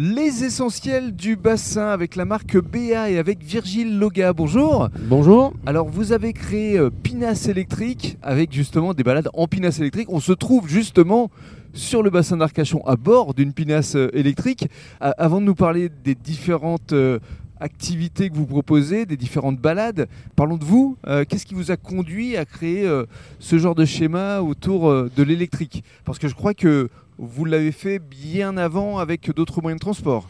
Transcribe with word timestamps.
Les 0.00 0.44
essentiels 0.44 1.16
du 1.16 1.34
bassin 1.34 1.88
avec 1.88 2.14
la 2.14 2.24
marque 2.24 2.56
BA 2.56 3.10
et 3.10 3.18
avec 3.18 3.42
Virgile 3.42 3.98
Loga. 3.98 4.32
Bonjour. 4.32 4.90
Bonjour. 5.08 5.52
Alors 5.66 5.88
vous 5.88 6.12
avez 6.12 6.32
créé 6.32 6.78
euh, 6.78 6.88
Pinasse 6.88 7.48
électrique 7.48 8.16
avec 8.22 8.52
justement 8.52 8.94
des 8.94 9.02
balades 9.02 9.28
en 9.34 9.48
pinasse 9.48 9.80
électrique. 9.80 10.06
On 10.08 10.20
se 10.20 10.30
trouve 10.30 10.68
justement 10.68 11.32
sur 11.72 12.04
le 12.04 12.10
bassin 12.10 12.36
d'Arcachon 12.36 12.80
à 12.86 12.94
bord 12.94 13.34
d'une 13.34 13.52
pinasse 13.52 13.96
euh, 13.96 14.08
électrique. 14.12 14.68
Avant 15.00 15.40
de 15.40 15.46
nous 15.46 15.56
parler 15.56 15.88
des 15.88 16.14
différentes 16.14 16.92
euh, 16.92 17.18
activités 17.60 18.30
que 18.30 18.34
vous 18.34 18.46
proposez, 18.46 19.06
des 19.06 19.16
différentes 19.16 19.58
balades, 19.58 20.08
parlons 20.36 20.56
de 20.56 20.64
vous. 20.64 20.96
Euh, 21.06 21.24
Qu'est-ce 21.28 21.46
qui 21.46 21.54
vous 21.54 21.70
a 21.70 21.76
conduit 21.76 22.36
à 22.36 22.44
créer 22.44 22.86
euh, 22.86 23.04
ce 23.38 23.58
genre 23.58 23.74
de 23.74 23.84
schéma 23.84 24.40
autour 24.40 24.88
euh, 24.88 25.10
de 25.14 25.22
l'électrique? 25.22 25.84
Parce 26.04 26.18
que 26.18 26.28
je 26.28 26.34
crois 26.34 26.54
que 26.54 26.88
vous 27.18 27.44
l'avez 27.44 27.72
fait 27.72 27.98
bien 27.98 28.56
avant 28.56 28.98
avec 28.98 29.30
d'autres 29.34 29.60
moyens 29.60 29.78
de 29.80 29.84
transport. 29.84 30.28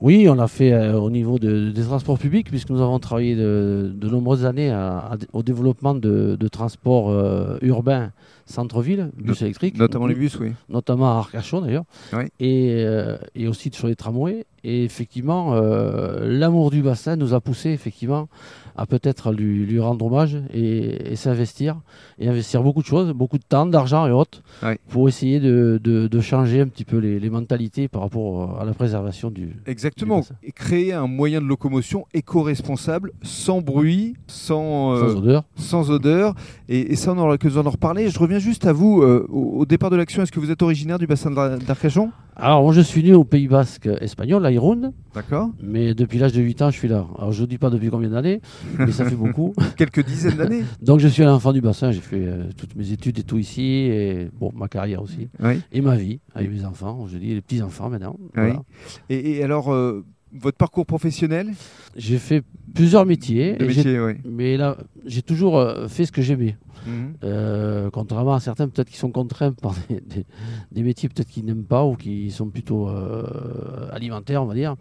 Oui, 0.00 0.28
on 0.28 0.34
l'a 0.34 0.48
fait 0.48 0.72
euh, 0.72 0.94
au 0.98 1.08
niveau 1.10 1.38
de- 1.38 1.70
des 1.70 1.82
transports 1.82 2.18
publics, 2.18 2.48
puisque 2.50 2.70
nous 2.70 2.80
avons 2.82 2.98
travaillé 2.98 3.36
de, 3.36 3.92
de 3.94 4.08
nombreuses 4.08 4.44
années 4.44 4.70
à- 4.70 4.98
à- 4.98 5.16
au 5.32 5.42
développement 5.44 5.94
de, 5.94 6.36
de 6.38 6.48
transports 6.48 7.10
euh, 7.10 7.58
urbains 7.62 8.10
centre-ville, 8.46 9.10
bus 9.16 9.40
électriques. 9.42 9.78
Notamment 9.78 10.06
les 10.06 10.14
bus, 10.14 10.36
oui. 10.40 10.52
Notamment 10.68 11.12
à 11.12 11.18
Arcachon 11.18 11.60
d'ailleurs. 11.60 11.84
Oui. 12.12 12.24
Et, 12.40 12.74
euh, 12.84 13.16
et 13.34 13.46
aussi 13.48 13.70
sur 13.72 13.86
les 13.86 13.94
tramways. 13.96 14.44
Et 14.64 14.82
effectivement, 14.84 15.54
euh, 15.54 16.20
l'amour 16.26 16.70
du 16.70 16.82
bassin 16.82 17.16
nous 17.16 17.34
a 17.34 17.40
poussé 17.40 17.70
effectivement 17.70 18.28
à 18.76 18.86
peut-être 18.86 19.30
lui, 19.30 19.64
lui 19.66 19.78
rendre 19.78 20.04
hommage 20.06 20.36
et, 20.52 21.12
et 21.12 21.16
s'investir. 21.16 21.76
Et 22.18 22.28
investir 22.28 22.62
beaucoup 22.62 22.80
de 22.80 22.86
choses, 22.86 23.12
beaucoup 23.12 23.38
de 23.38 23.44
temps, 23.48 23.66
d'argent 23.66 24.06
et 24.06 24.10
autres, 24.10 24.42
Oui. 24.64 24.72
pour 24.88 25.08
essayer 25.08 25.38
de, 25.38 25.78
de- 25.84 26.08
de 26.08 26.20
changer 26.20 26.60
un 26.62 26.66
petit 26.66 26.84
peu 26.84 26.96
les, 26.96 27.20
les 27.20 27.30
mentalités 27.30 27.86
par 27.88 28.02
rapport 28.02 28.58
à 28.60 28.64
la 28.64 28.72
préservation 28.72 29.30
du, 29.30 29.54
Exactement. 29.66 30.20
Du. 30.20 30.26
Et 30.42 30.50
créer 30.52 30.92
un 30.92 31.06
moyen 31.06 31.40
de 31.40 31.46
locomotion 31.46 32.06
éco-responsable, 32.14 33.12
sans 33.22 33.60
bruit, 33.60 34.14
sans, 34.26 34.94
euh, 34.94 35.08
sans 35.08 35.16
odeur. 35.18 35.44
sans 35.56 35.90
odeur. 35.90 36.34
Et, 36.68 36.92
et 36.92 36.96
ça, 36.96 37.12
on 37.12 37.18
aura 37.18 37.32
l'occasion 37.32 37.62
d'en 37.62 37.70
reparler. 37.70 38.08
Je 38.08 38.18
reviens 38.18 38.38
juste 38.40 38.66
à 38.66 38.72
vous. 38.72 39.02
euh, 39.02 39.26
au, 39.30 39.60
au 39.60 39.66
départ 39.66 39.90
de 39.90 39.96
l'action, 39.96 40.22
est-ce 40.22 40.32
que 40.32 40.40
vous 40.40 40.50
êtes 40.50 40.62
originaire 40.62 40.98
du 40.98 41.06
bassin 41.06 41.30
d'Ar- 41.30 41.58
d'Arcachon? 41.58 42.10
Alors, 42.36 42.62
moi, 42.62 42.72
je 42.72 42.80
suis 42.80 43.02
né 43.04 43.12
au 43.14 43.22
Pays 43.24 43.46
Basque 43.46 43.88
espagnol, 44.00 44.44
à 44.44 44.50
Irún, 44.50 44.92
D'accord. 45.14 45.50
mais 45.62 45.94
depuis 45.94 46.18
l'âge 46.18 46.32
de 46.32 46.42
8 46.42 46.62
ans, 46.62 46.70
je 46.70 46.76
suis 46.78 46.88
là. 46.88 47.06
Alors, 47.16 47.30
je 47.32 47.42
ne 47.42 47.46
dis 47.46 47.58
pas 47.58 47.70
depuis 47.70 47.90
combien 47.90 48.08
d'années, 48.10 48.40
mais 48.78 48.90
ça 48.90 49.04
fait 49.04 49.14
beaucoup. 49.14 49.54
Quelques 49.76 50.04
dizaines 50.04 50.36
d'années. 50.36 50.62
Donc, 50.82 50.98
je 50.98 51.06
suis 51.06 51.22
un 51.22 51.32
enfant 51.32 51.52
du 51.52 51.60
bassin, 51.60 51.92
j'ai 51.92 52.00
fait 52.00 52.16
euh, 52.26 52.44
toutes 52.56 52.74
mes 52.74 52.90
études 52.90 53.20
et 53.20 53.22
tout 53.22 53.38
ici, 53.38 53.62
et 53.62 54.28
bon, 54.38 54.50
ma 54.54 54.66
carrière 54.66 55.00
aussi, 55.02 55.28
Oui. 55.40 55.60
et 55.70 55.80
ma 55.80 55.94
vie, 55.96 56.18
avec 56.34 56.50
mes 56.50 56.64
enfants, 56.64 57.06
je 57.06 57.18
dis 57.18 57.34
les 57.34 57.40
petits-enfants 57.40 57.88
maintenant. 57.88 58.16
voilà. 58.34 58.62
Et, 59.10 59.36
et 59.38 59.44
alors, 59.44 59.72
euh, 59.72 60.04
votre 60.32 60.56
parcours 60.58 60.86
professionnel? 60.86 61.50
J'ai 61.96 62.18
fait 62.18 62.42
plusieurs 62.74 63.06
métiers, 63.06 63.56
et 63.60 64.00
oui. 64.00 64.14
mais 64.24 64.56
là, 64.56 64.76
j'ai 65.06 65.22
toujours 65.22 65.58
euh, 65.58 65.86
fait 65.88 66.04
ce 66.06 66.12
que 66.12 66.22
j'aimais. 66.22 66.56
Mhm. 66.86 67.14
Euh, 67.24 67.88
contrairement 67.90 68.34
à 68.34 68.40
certains 68.40 68.68
peut-être 68.68 68.90
qui 68.90 68.98
sont 68.98 69.10
contraints 69.10 69.52
par 69.52 69.74
des, 69.88 70.00
des- 70.00 70.26
des 70.72 70.82
métiers 70.82 71.08
peut-être 71.08 71.28
qu'ils 71.28 71.44
n'aiment 71.46 71.64
pas 71.64 71.84
ou 71.84 71.94
qui 71.96 72.30
sont 72.30 72.48
plutôt 72.50 72.88
euh, 72.90 73.88
alimentaires, 73.92 74.42
on 74.42 74.46
va 74.46 74.54
dire. 74.54 74.74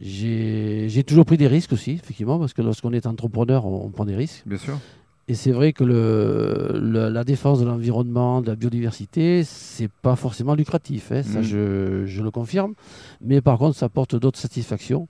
J'ai 0.00 0.88
j'ai 0.88 1.04
toujours 1.04 1.24
pris 1.24 1.36
des 1.36 1.46
risques 1.46 1.72
aussi, 1.72 1.92
effectivement, 1.92 2.38
parce 2.38 2.52
que 2.52 2.62
lorsqu'on 2.62 2.92
est 2.92 3.06
entrepreneur, 3.06 3.64
on, 3.66 3.84
on 3.86 3.90
prend 3.90 4.04
des 4.04 4.16
risques. 4.16 4.42
Bien 4.46 4.58
sûr. 4.58 4.78
Et 5.26 5.34
c'est 5.34 5.52
vrai 5.52 5.72
que 5.72 5.84
le, 5.84 6.78
le- 6.78 7.08
la 7.08 7.24
défense 7.24 7.58
de 7.60 7.64
l'environnement, 7.64 8.42
de 8.42 8.48
la 8.48 8.56
biodiversité, 8.56 9.42
c'est 9.42 9.88
pas 10.02 10.16
forcément 10.16 10.54
lucratif, 10.54 11.12
hein, 11.12 11.22
ça 11.22 11.38
Mhm. 11.38 11.44
je, 11.44 12.04
je 12.06 12.22
le 12.22 12.30
confirme. 12.30 12.74
Mais 13.22 13.40
par 13.40 13.56
contre, 13.58 13.76
ça 13.76 13.86
apporte 13.86 14.16
d'autres 14.16 14.38
satisfactions 14.38 15.08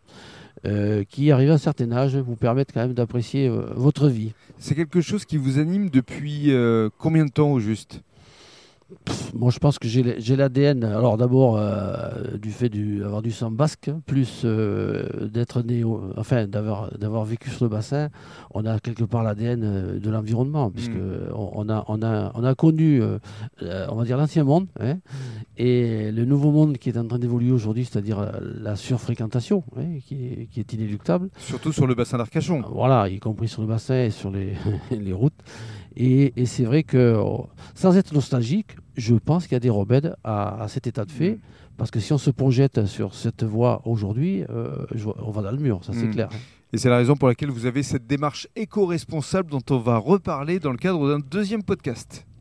euh, 0.66 1.02
qui, 1.08 1.30
arrivés 1.32 1.50
à 1.50 1.54
un 1.54 1.58
certain 1.58 1.90
âge, 1.92 2.16
vous 2.16 2.36
permettent 2.36 2.70
quand 2.72 2.80
même 2.80 2.94
d'apprécier 2.94 3.48
euh, 3.48 3.66
votre 3.74 4.08
vie. 4.08 4.32
C'est 4.58 4.74
quelque 4.76 5.00
chose 5.00 5.24
qui 5.24 5.36
vous 5.36 5.58
anime 5.58 5.90
depuis 5.90 6.52
euh, 6.52 6.90
combien 6.98 7.24
de 7.24 7.30
temps 7.30 7.50
au 7.50 7.58
juste? 7.58 8.00
Moi, 9.34 9.50
je 9.50 9.58
pense 9.58 9.78
que 9.78 9.88
j'ai 9.88 10.36
l'ADN. 10.36 10.84
Alors, 10.84 11.16
d'abord, 11.16 11.56
euh, 11.58 12.36
du 12.40 12.50
fait 12.50 12.68
d'avoir 12.68 13.20
du 13.22 13.30
sang 13.32 13.50
basque, 13.50 13.90
plus 14.06 14.42
euh, 14.44 15.28
d'être 15.28 15.62
né, 15.62 15.82
au- 15.84 16.00
enfin, 16.16 16.46
d'avoir 16.46 17.24
vécu 17.24 17.50
sur 17.50 17.64
le 17.64 17.68
bassin, 17.70 18.08
on 18.52 18.64
a 18.64 18.78
quelque 18.78 19.04
part 19.04 19.22
l'ADN 19.22 19.62
euh, 19.64 19.98
de 19.98 20.10
l'environnement, 20.10 20.70
puisque 20.70 20.92
Mm. 20.94 21.33
on, 21.34 21.68
a, 21.68 21.84
on, 21.88 22.02
a, 22.02 22.30
on 22.34 22.44
a 22.44 22.54
connu, 22.54 23.02
euh, 23.02 23.18
on 23.90 23.96
va 23.96 24.04
dire, 24.04 24.16
l'ancien 24.16 24.44
monde, 24.44 24.68
hein, 24.80 24.98
et 25.56 26.10
le 26.12 26.24
nouveau 26.24 26.50
monde 26.50 26.78
qui 26.78 26.88
est 26.90 26.98
en 26.98 27.06
train 27.06 27.18
d'évoluer 27.18 27.50
aujourd'hui, 27.52 27.84
c'est-à-dire 27.84 28.30
la 28.40 28.77
surfréquentation, 28.77 29.64
hein, 29.77 29.98
qui, 30.06 30.24
est, 30.27 30.46
qui 30.46 30.60
est 30.60 30.72
inéluctable. 30.72 31.28
Surtout 31.38 31.72
sur 31.72 31.86
le 31.86 31.94
bassin 31.94 32.18
d'Arcachon. 32.18 32.62
Voilà, 32.72 33.08
y 33.08 33.18
compris 33.18 33.48
sur 33.48 33.62
le 33.62 33.68
bassin 33.68 34.04
et 34.04 34.10
sur 34.10 34.30
les, 34.30 34.52
les 34.90 35.12
routes. 35.12 35.34
Et, 35.96 36.32
et 36.36 36.46
c'est 36.46 36.64
vrai 36.64 36.82
que, 36.82 37.16
oh, 37.18 37.48
sans 37.74 37.96
être 37.96 38.12
nostalgique, 38.12 38.77
je 38.96 39.14
pense 39.14 39.44
qu'il 39.44 39.52
y 39.52 39.56
a 39.56 39.60
des 39.60 39.70
remèdes 39.70 40.16
à, 40.24 40.62
à 40.62 40.68
cet 40.68 40.86
état 40.86 41.05
de 41.05 41.10
fait. 41.12 41.32
Mm. 41.32 41.38
Parce 41.77 41.90
que 41.90 41.98
si 41.98 42.12
on 42.12 42.18
se 42.18 42.30
projette 42.30 42.86
sur 42.86 43.14
cette 43.14 43.42
voie 43.42 43.82
aujourd'hui, 43.84 44.44
euh, 44.50 44.86
on 45.22 45.30
va 45.33 45.42
dans 45.42 45.50
le 45.50 45.58
mur, 45.58 45.80
ça 45.83 45.92
c'est 45.92 46.06
Mm. 46.06 46.10
clair. 46.10 46.28
Et 46.72 46.78
c'est 46.78 46.88
la 46.88 46.96
raison 46.96 47.14
pour 47.16 47.28
laquelle 47.28 47.50
vous 47.50 47.66
avez 47.66 47.83
cette 47.84 48.06
démarche 48.06 48.48
éco-responsable 48.56 49.50
dont 49.50 49.62
on 49.70 49.78
va 49.78 49.96
reparler 49.98 50.58
dans 50.58 50.72
le 50.72 50.77
cadre 50.78 51.08
d'un 51.08 51.20
deuxième 51.20 51.62
podcast. 51.62 52.27